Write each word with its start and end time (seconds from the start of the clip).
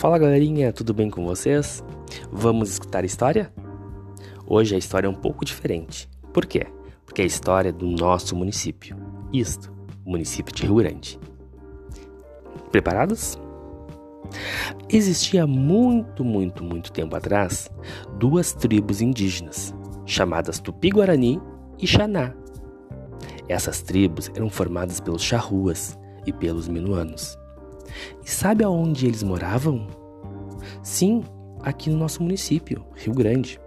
Fala 0.00 0.16
galerinha, 0.16 0.72
tudo 0.72 0.94
bem 0.94 1.10
com 1.10 1.26
vocês? 1.26 1.84
Vamos 2.32 2.70
escutar 2.70 3.02
a 3.02 3.06
história? 3.06 3.52
Hoje 4.46 4.74
a 4.74 4.78
história 4.78 5.06
é 5.06 5.10
um 5.10 5.14
pouco 5.14 5.44
diferente. 5.44 6.08
Por 6.32 6.46
quê? 6.46 6.66
Porque 7.04 7.20
é 7.20 7.24
a 7.24 7.26
história 7.26 7.70
do 7.70 7.86
nosso 7.86 8.34
município. 8.34 8.96
Isto, 9.30 9.70
o 10.02 10.12
município 10.12 10.54
de 10.54 10.62
Rio 10.62 10.76
Grande. 10.76 11.20
Preparados? 12.72 13.38
Existia 14.88 15.46
muito, 15.46 16.24
muito, 16.24 16.64
muito 16.64 16.90
tempo 16.90 17.14
atrás 17.14 17.68
duas 18.18 18.54
tribos 18.54 19.02
indígenas, 19.02 19.74
chamadas 20.06 20.60
Tupi-Guarani 20.60 21.38
e 21.78 21.86
Xaná. 21.86 22.32
Essas 23.50 23.82
tribos 23.82 24.30
eram 24.34 24.48
formadas 24.48 24.98
pelos 24.98 25.22
charruas 25.22 25.98
e 26.24 26.32
pelos 26.32 26.68
minuanos. 26.68 27.38
E 28.30 28.32
sabe 28.32 28.62
aonde 28.62 29.08
eles 29.08 29.24
moravam? 29.24 29.88
Sim, 30.84 31.24
aqui 31.64 31.90
no 31.90 31.96
nosso 31.96 32.22
município, 32.22 32.86
Rio 32.94 33.12
Grande. 33.12 33.60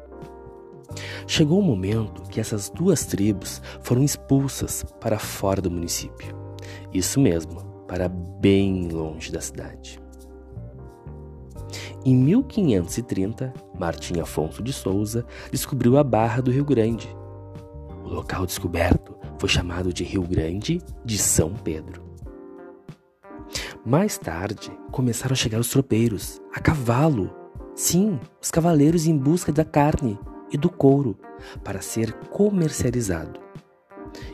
Chegou 1.28 1.60
o 1.60 1.62
momento 1.62 2.22
que 2.30 2.40
essas 2.40 2.70
duas 2.70 3.06
tribos 3.06 3.62
foram 3.82 4.02
expulsas 4.02 4.86
para 5.02 5.20
fora 5.20 5.62
do 5.62 5.70
município. 5.70 6.34
Isso 6.94 7.20
mesmo, 7.20 7.60
para 7.90 8.08
bem 8.08 8.88
longe 8.88 9.34
da 9.34 9.42
cidade. 9.42 10.00
Em 12.06 12.16
1530, 12.16 13.54
Martim 13.78 14.22
Afonso 14.22 14.64
de 14.64 14.72
Souza 14.72 15.26
descobriu 15.52 15.98
a 15.98 16.06
Barra 16.06 16.42
do 16.42 16.52
Rio 16.52 16.64
Grande. 16.64 17.14
O 18.06 18.08
local 18.08 18.46
descoberto 18.46 19.14
foi 19.38 19.50
chamado 19.50 19.92
de 19.92 20.06
Rio 20.06 20.24
Grande 20.24 20.80
de 21.04 21.18
São 21.18 21.54
Pedro. 21.54 22.13
Mais 23.86 24.18
tarde, 24.18 24.72
começaram 24.92 25.34
a 25.34 25.36
chegar 25.36 25.60
os 25.60 25.68
tropeiros, 25.68 26.42
a 26.54 26.60
cavalo. 26.62 27.30
Sim, 27.76 28.18
os 28.42 28.50
cavaleiros 28.50 29.06
em 29.06 29.18
busca 29.18 29.52
da 29.52 29.66
carne 29.66 30.18
e 30.50 30.58
do 30.58 30.70
couro 30.70 31.18
para 31.66 31.82
ser 31.82 32.14
comercializado. 32.30 33.42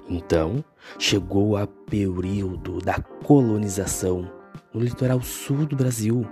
Então, 0.08 0.64
chegou 1.00 1.58
a 1.58 1.66
período 1.66 2.78
da 2.78 3.02
colonização 3.02 4.32
no 4.72 4.82
litoral 4.82 5.20
sul 5.24 5.66
do 5.66 5.76
Brasil. 5.76 6.24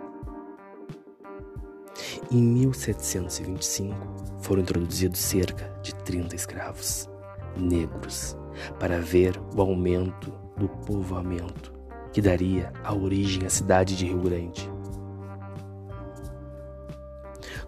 Em 2.32 2.40
1725, 2.40 3.98
foram 4.42 4.62
introduzidos 4.62 5.20
cerca 5.20 5.74
de 5.82 5.96
30 5.96 6.36
escravos 6.36 7.10
negros 7.58 8.38
para 8.80 9.00
ver 9.00 9.42
o 9.56 9.62
aumento 9.62 10.32
do 10.56 10.70
povoamento 10.70 11.77
que 12.18 12.22
daria 12.22 12.74
a 12.84 12.96
origem 12.96 13.46
à 13.46 13.50
cidade 13.52 13.96
de 13.96 14.04
Rio 14.04 14.20
Grande. 14.20 14.68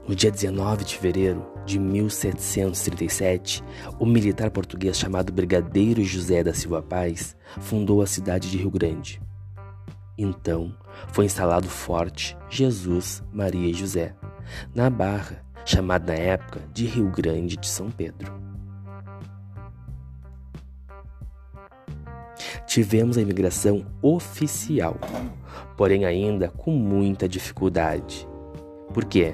No 0.08 0.16
dia 0.16 0.31
19 0.31 0.86
de 0.86 0.95
fevereiro 0.95 1.45
de 1.67 1.78
1737, 1.78 3.64
o 4.00 4.08
militar 4.08 4.50
português 4.50 4.97
chamado 4.97 5.31
Brigadeiro 5.31 6.03
José 6.03 6.44
da 6.44 6.52
Silva 6.52 6.81
Paz 6.81 7.38
fundou 7.59 8.02
a 8.02 8.08
cidade 8.08 8.50
de 8.50 8.58
Rio 8.58 8.72
Grande. 8.72 9.22
Então, 10.17 10.75
foi 11.14 11.25
instalado 11.25 11.67
o 11.67 11.70
Forte 11.70 12.36
Jesus, 12.50 13.22
Maria 13.31 13.70
e 13.70 13.73
José, 13.75 14.16
na 14.73 14.89
Barra, 14.89 15.45
chamada 15.64 16.11
na 16.11 16.17
época 16.17 16.61
de 16.73 16.88
Rio 16.88 17.11
Grande 17.11 17.55
de 17.55 17.67
São 17.67 17.92
Pedro. 17.92 18.48
Tivemos 22.70 23.17
a 23.17 23.22
imigração 23.22 23.84
oficial, 24.00 24.95
porém 25.75 26.06
ainda 26.06 26.50
com 26.50 26.70
muita 26.70 27.28
dificuldade. 27.28 28.30
Por 28.94 29.05
quê? 29.05 29.33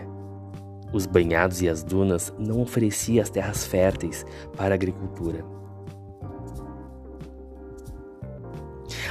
Os 0.93 1.05
banhados 1.05 1.61
e 1.61 1.67
as 1.67 1.83
dunas 1.83 2.33
não 2.39 2.61
ofereciam 2.61 3.21
as 3.21 3.29
terras 3.29 3.65
férteis 3.65 4.25
para 4.55 4.73
a 4.73 4.75
agricultura. 4.75 5.43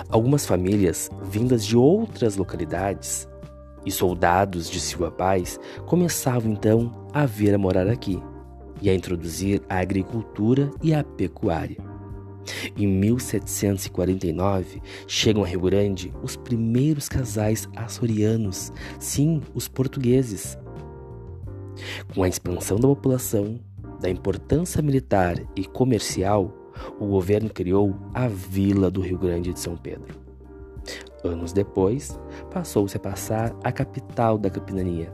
Algumas 0.08 0.46
famílias 0.46 1.10
vindas 1.24 1.64
de 1.64 1.76
outras 1.76 2.36
localidades 2.36 3.28
e 3.84 3.90
soldados 3.90 4.70
de 4.70 4.80
Silva 4.80 5.10
Paz 5.10 5.60
começavam 5.84 6.50
então 6.50 6.90
a 7.12 7.26
vir 7.26 7.54
a 7.54 7.58
morar 7.58 7.88
aqui 7.88 8.22
e 8.80 8.88
a 8.88 8.94
introduzir 8.94 9.60
a 9.68 9.80
agricultura 9.80 10.70
e 10.82 10.94
a 10.94 11.04
pecuária. 11.04 11.93
Em 12.76 12.86
1749, 12.86 14.82
chegam 15.06 15.42
a 15.42 15.46
Rio 15.46 15.60
Grande 15.60 16.12
os 16.22 16.36
primeiros 16.36 17.08
casais 17.08 17.68
açorianos, 17.76 18.72
sim, 18.98 19.40
os 19.54 19.68
portugueses. 19.68 20.58
Com 22.14 22.22
a 22.22 22.28
expansão 22.28 22.78
da 22.78 22.88
população, 22.88 23.58
da 24.00 24.08
importância 24.08 24.82
militar 24.82 25.36
e 25.56 25.64
comercial, 25.64 26.52
o 26.98 27.06
governo 27.06 27.50
criou 27.50 27.94
a 28.12 28.28
Vila 28.28 28.90
do 28.90 29.00
Rio 29.00 29.18
Grande 29.18 29.52
de 29.52 29.60
São 29.60 29.76
Pedro. 29.76 30.14
Anos 31.22 31.52
depois, 31.52 32.18
passou-se 32.50 32.96
a 32.96 33.00
passar 33.00 33.56
a 33.64 33.72
capital 33.72 34.36
da 34.36 34.50
capitania, 34.50 35.10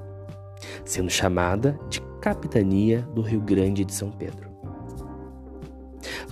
sendo 0.84 1.08
chamada 1.08 1.78
de 1.88 2.00
Capitania 2.20 3.02
do 3.14 3.22
Rio 3.22 3.41
Grande 3.41 3.84
de 3.84 3.94
São 3.94 4.10
Pedro. 4.10 4.50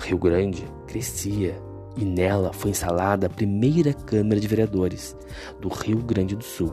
Rio 0.00 0.19
Grande 0.19 0.65
crescia 0.88 1.60
e 1.97 2.04
nela 2.04 2.53
foi 2.53 2.71
instalada 2.71 3.26
a 3.26 3.31
primeira 3.31 3.93
Câmara 3.93 4.41
de 4.41 4.49
Vereadores 4.49 5.15
do 5.60 5.69
Rio 5.69 5.99
Grande 5.99 6.34
do 6.34 6.43
Sul. 6.44 6.72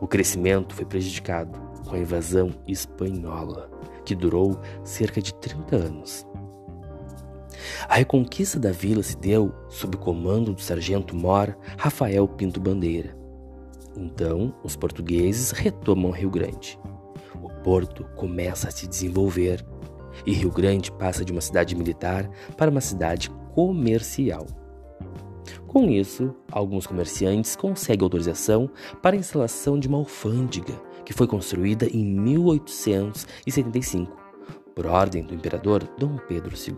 O 0.00 0.06
crescimento 0.06 0.74
foi 0.74 0.84
prejudicado 0.84 1.58
com 1.88 1.96
a 1.96 1.98
invasão 1.98 2.52
espanhola, 2.68 3.70
que 4.04 4.14
durou 4.14 4.60
cerca 4.84 5.22
de 5.22 5.32
30 5.34 5.76
anos. 5.76 6.26
A 7.88 7.94
reconquista 7.94 8.58
da 8.58 8.72
vila 8.72 9.02
se 9.02 9.16
deu 9.16 9.52
sob 9.68 9.96
o 9.96 10.00
comando 10.00 10.52
do 10.52 10.60
sargento-mor 10.60 11.56
Rafael 11.78 12.28
Pinto 12.28 12.60
Bandeira. 12.60 13.16
Então, 13.96 14.54
os 14.62 14.76
portugueses 14.76 15.50
retomam 15.50 16.10
Rio 16.10 16.30
Grande. 16.30 16.78
O 17.42 17.48
porto 17.62 18.04
começa 18.16 18.68
a 18.68 18.70
se 18.70 18.86
desenvolver 18.86 19.64
e 20.26 20.32
Rio 20.32 20.50
Grande 20.50 20.92
passa 20.92 21.24
de 21.24 21.32
uma 21.32 21.40
cidade 21.40 21.74
militar 21.74 22.28
para 22.56 22.70
uma 22.70 22.80
cidade 22.80 23.30
comercial. 23.54 24.46
Com 25.66 25.88
isso, 25.88 26.34
alguns 26.50 26.86
comerciantes 26.86 27.56
conseguem 27.56 28.04
autorização 28.04 28.70
para 29.00 29.16
a 29.16 29.18
instalação 29.18 29.78
de 29.78 29.88
uma 29.88 29.98
alfândega 29.98 30.74
que 31.04 31.12
foi 31.12 31.26
construída 31.26 31.86
em 31.86 32.04
1875 32.04 34.16
por 34.74 34.86
ordem 34.86 35.22
do 35.22 35.34
imperador 35.34 35.84
Dom 35.98 36.16
Pedro 36.28 36.54
II. 36.56 36.76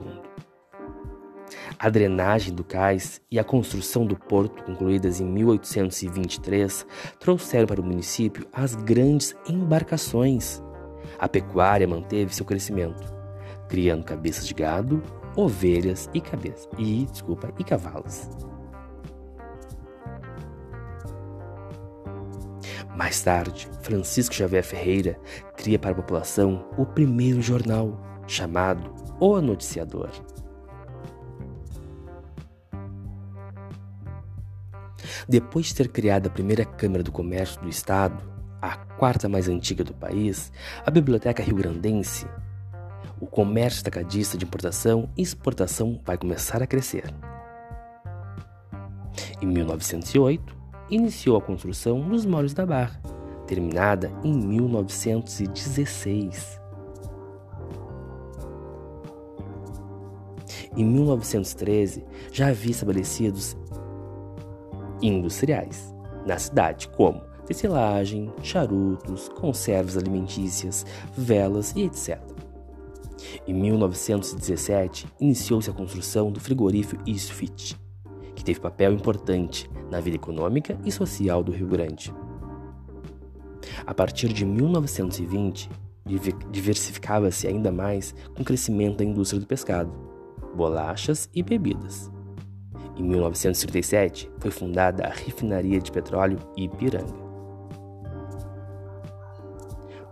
A 1.78 1.90
drenagem 1.90 2.54
do 2.54 2.64
cais 2.64 3.20
e 3.30 3.38
a 3.38 3.44
construção 3.44 4.06
do 4.06 4.16
porto, 4.16 4.62
concluídas 4.62 5.20
em 5.20 5.26
1823, 5.26 6.86
trouxeram 7.18 7.66
para 7.66 7.80
o 7.80 7.84
município 7.84 8.46
as 8.52 8.74
grandes 8.74 9.34
embarcações. 9.48 10.62
A 11.18 11.28
pecuária 11.28 11.88
manteve 11.88 12.34
seu 12.34 12.46
crescimento 12.46 13.21
criando 13.72 14.04
cabeças 14.04 14.46
de 14.46 14.52
gado, 14.52 15.02
ovelhas 15.34 16.10
e 16.12 16.20
cabeça 16.20 16.68
e 16.76 17.06
desculpa 17.06 17.50
e 17.58 17.64
cavalos. 17.64 18.28
Mais 22.94 23.22
tarde, 23.22 23.66
Francisco 23.80 24.34
Xavier 24.34 24.62
Ferreira 24.62 25.18
cria 25.56 25.78
para 25.78 25.92
a 25.92 25.94
população 25.94 26.68
o 26.76 26.84
primeiro 26.84 27.40
jornal, 27.40 27.98
chamado 28.26 28.94
O 29.18 29.40
Noticiador. 29.40 30.10
Depois 35.26 35.68
de 35.68 35.76
ter 35.76 35.88
criado 35.88 36.26
a 36.26 36.30
primeira 36.30 36.66
Câmara 36.66 37.02
do 37.02 37.10
Comércio 37.10 37.58
do 37.62 37.70
Estado, 37.70 38.22
a 38.60 38.76
quarta 38.76 39.30
mais 39.30 39.48
antiga 39.48 39.82
do 39.82 39.94
país, 39.94 40.52
a 40.84 40.90
Biblioteca 40.90 41.42
Rio 41.42 41.56
Grandense 41.56 42.26
o 43.22 43.26
comércio 43.26 43.76
estacadista 43.76 44.36
de 44.36 44.44
importação 44.44 45.08
e 45.16 45.22
exportação 45.22 46.00
vai 46.04 46.18
começar 46.18 46.60
a 46.60 46.66
crescer. 46.66 47.04
Em 49.40 49.46
1908, 49.46 50.56
iniciou 50.90 51.36
a 51.36 51.40
construção 51.40 52.00
dos 52.00 52.26
Molhos 52.26 52.52
da 52.52 52.66
Barra, 52.66 53.00
terminada 53.46 54.10
em 54.24 54.34
1916. 54.34 56.60
Em 60.76 60.84
1913, 60.84 62.04
já 62.32 62.48
havia 62.48 62.72
estabelecidos 62.72 63.56
industriais 65.00 65.94
na 66.26 66.40
cidade, 66.40 66.88
como 66.88 67.20
tecelagem, 67.46 68.32
charutos, 68.42 69.28
conservas 69.28 69.96
alimentícias, 69.96 70.84
velas 71.16 71.72
e 71.76 71.84
etc. 71.84 72.20
Em 73.46 73.54
1917, 73.54 75.06
iniciou-se 75.20 75.70
a 75.70 75.72
construção 75.72 76.30
do 76.30 76.40
frigorífico 76.40 77.02
Isfit, 77.06 77.76
que 78.34 78.44
teve 78.44 78.60
papel 78.60 78.92
importante 78.92 79.70
na 79.90 80.00
vida 80.00 80.16
econômica 80.16 80.78
e 80.84 80.92
social 80.92 81.42
do 81.42 81.52
Rio 81.52 81.66
Grande. 81.66 82.12
A 83.86 83.94
partir 83.94 84.32
de 84.32 84.44
1920, 84.44 85.68
diversificava-se 86.50 87.46
ainda 87.46 87.70
mais 87.70 88.14
com 88.34 88.42
o 88.42 88.44
crescimento 88.44 88.98
da 88.98 89.04
indústria 89.04 89.40
do 89.40 89.46
pescado, 89.46 89.92
bolachas 90.54 91.28
e 91.34 91.42
bebidas. 91.42 92.10
Em 92.96 93.02
1937, 93.02 94.30
foi 94.38 94.50
fundada 94.50 95.04
a 95.04 95.10
refinaria 95.10 95.80
de 95.80 95.90
petróleo 95.90 96.38
Ipiranga. 96.56 97.22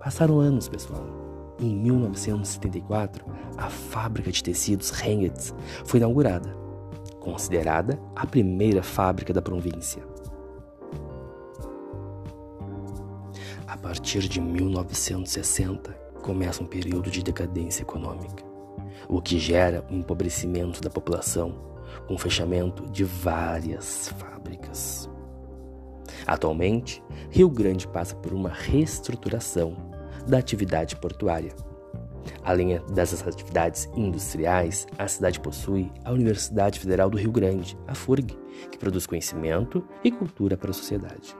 Passaram 0.03 0.41
anos, 0.41 0.69
pessoal. 0.69 1.30
Em 1.61 1.77
1974, 1.77 3.23
a 3.59 3.69
fábrica 3.69 4.33
de 4.33 4.43
tecidos 4.43 4.91
Hengetz 5.03 5.55
foi 5.85 6.01
inaugurada, 6.01 6.57
considerada 7.21 8.01
a 8.17 8.27
primeira 8.27 8.83
fábrica 8.83 9.31
da 9.31 9.43
província. 9.43 10.03
A 13.67 13.77
partir 13.77 14.21
de 14.21 14.41
1960, 14.41 15.93
começa 16.23 16.63
um 16.63 16.67
período 16.67 17.11
de 17.11 17.23
decadência 17.23 17.83
econômica, 17.83 18.43
o 19.07 19.21
que 19.21 19.39
gera 19.39 19.85
o 19.91 19.95
um 19.95 19.99
empobrecimento 19.99 20.81
da 20.81 20.89
população 20.89 21.55
com 22.07 22.15
o 22.15 22.19
fechamento 22.19 22.91
de 22.91 23.05
várias 23.05 24.09
fábricas. 24.17 25.11
Atualmente, 26.27 27.03
Rio 27.29 27.51
Grande 27.51 27.87
passa 27.87 28.17
por 28.17 28.33
uma 28.33 28.49
reestruturação 28.49 29.90
da 30.31 30.39
atividade 30.39 30.97
portuária. 30.97 31.53
Além 32.45 32.81
dessas 32.93 33.27
atividades 33.27 33.89
industriais, 33.97 34.87
a 34.97 35.07
cidade 35.09 35.41
possui 35.41 35.91
a 36.05 36.13
Universidade 36.13 36.79
Federal 36.79 37.11
do 37.11 37.19
Rio 37.19 37.33
Grande, 37.33 37.77
a 37.87 37.95
FURG, 37.95 38.39
que 38.71 38.79
produz 38.79 39.07
conhecimento 39.07 39.85
e 40.05 40.11
cultura 40.11 40.57
para 40.57 40.71
a 40.71 40.75
sociedade. 40.75 41.35